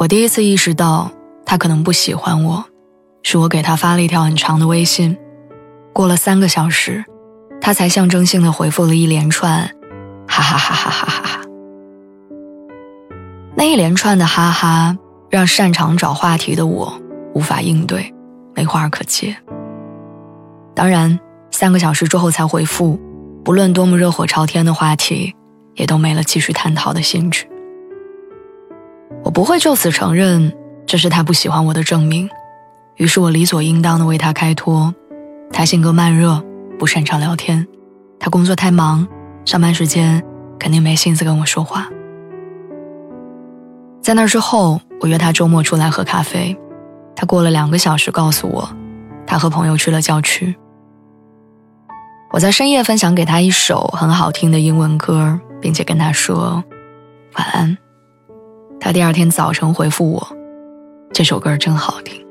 [0.00, 1.10] 我第一次意识到
[1.44, 2.64] 他可能不喜欢我，
[3.22, 5.14] 是我给他发了一条很长的微信。
[5.92, 7.04] 过了三个小时，
[7.60, 9.70] 他才象征性的回复了一连串
[10.26, 11.40] “哈哈哈哈哈哈哈”。
[13.54, 14.96] 那一连串的哈哈，
[15.28, 16.98] 让擅长找话题的我
[17.34, 18.14] 无法应对，
[18.54, 19.36] 没话可接。
[20.74, 21.20] 当然，
[21.50, 22.98] 三个小时之后才回复，
[23.44, 25.34] 不论多么热火朝天的话题，
[25.74, 27.49] 也都没了继续探讨的兴趣。
[29.22, 30.52] 我不会就此承认
[30.86, 32.28] 这是他不喜欢我的证明，
[32.96, 34.94] 于是我理所应当的为他开脱。
[35.52, 36.42] 他性格慢热，
[36.78, 37.66] 不擅长聊天，
[38.18, 39.06] 他工作太忙，
[39.44, 40.22] 上班时间
[40.58, 41.88] 肯定没心思跟我说话。
[44.00, 46.56] 在那之后，我约他周末出来喝咖啡，
[47.14, 48.70] 他过了两个小时告诉我，
[49.26, 50.54] 他和朋友去了郊区。
[52.32, 56.62] 我在深夜分享给他一首很好听的英文歌，并且跟他说
[57.36, 57.76] 晚安。
[58.90, 60.36] 他第二天早晨回复我
[61.14, 62.26] ：“这首歌真好听。”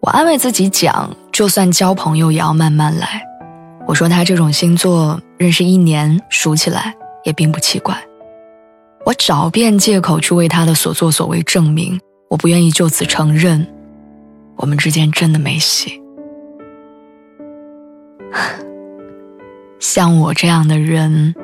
[0.00, 3.22] 我安慰自己讲：“就算交朋友也要慢慢来。”
[3.86, 7.94] 我说他这种星座认识一年数起来也并不奇怪。
[9.04, 13.66] 我找遍借口去为他的所作所为证明，我不愿意就此承认
[14.56, 16.00] 我们之间真的没戏。
[19.78, 21.34] 像我这样的人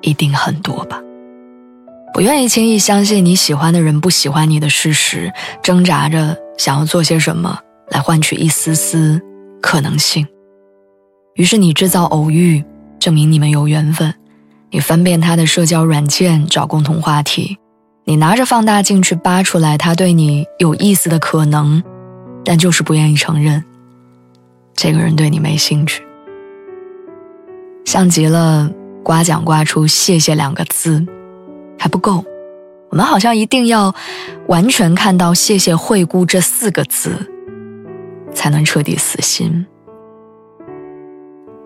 [0.00, 0.98] 一定很多吧。
[2.14, 5.32] 不愿意轻易相信你喜欢的人不喜欢你的事实，
[5.62, 7.58] 挣扎着想要做些什么
[7.90, 9.20] 来换取一丝丝
[9.60, 10.26] 可能性。
[11.34, 12.64] 于是你制造偶遇，
[12.98, 14.10] 证明你们有缘分；
[14.70, 17.56] 你翻遍他的社交软件找共同话题；
[18.04, 21.80] 你拿着放大镜去扒出来他对你有意思的可能，
[22.44, 23.62] 但就是不愿意承认
[24.74, 26.02] 这个人对你没兴趣。
[27.84, 28.68] 像极了
[29.04, 31.06] 刮奖刮出“谢谢”两个字。
[31.78, 32.24] 还不够，
[32.90, 33.94] 我们好像一定要
[34.48, 37.12] 完全看到“谢谢惠顾”这四个字，
[38.34, 39.64] 才能彻底死心。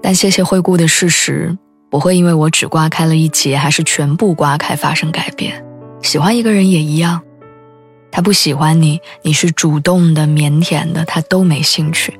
[0.03, 1.57] 但“谢谢惠顾”的事实
[1.89, 5.65] 不会因为我只刮开了一截，还是全部刮开发生改变。
[6.03, 7.21] 喜欢一个人也一样，
[8.11, 12.13] 他不喜欢你，你是主动的、腼腆的，他都没兴趣；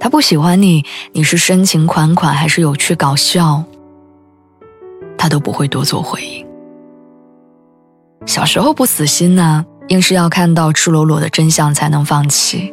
[0.00, 3.62] 他不喜欢你，你是深情款款还是有趣搞笑，
[5.16, 6.44] 他都不会多做回应。
[8.24, 12.72] 小时候不死心呢，硬是要看到赤裸裸的真相才能放弃。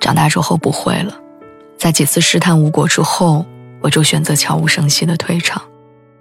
[0.00, 1.14] 长大之后不会了，
[1.76, 3.44] 在几次试探无果之后，
[3.80, 5.60] 我就选择悄无声息的退场。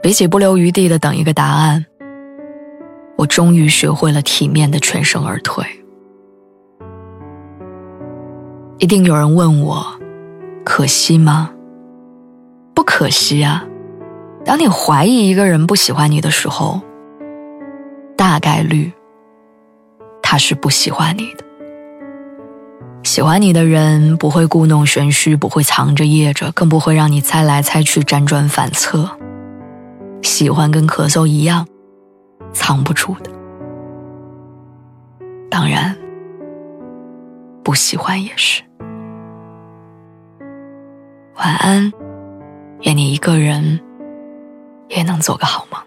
[0.02, 1.86] 比起不留余地的等一个答案，
[3.18, 5.64] 我终于学会了体面的全身而退。
[8.80, 9.86] 一定有人问我，
[10.66, 11.52] 可惜吗？
[12.74, 13.64] 不可惜啊。
[14.44, 16.82] 当你怀疑一个人不喜欢你的时候。
[18.32, 18.90] 大概率，
[20.24, 21.44] 他是不喜欢你的。
[23.04, 29.10] 喜欢你的人不会故弄玄虚，不会藏着掖着，更不会让你猜来猜去、辗转反侧。
[30.22, 31.68] 喜欢跟咳嗽一样，
[32.54, 33.30] 藏不住的。
[35.50, 35.94] 当然，
[37.66, 38.64] 不喜欢也是。
[41.36, 41.92] 晚安，
[42.84, 43.82] 愿你一个人
[44.88, 45.78] 也能做个好梦。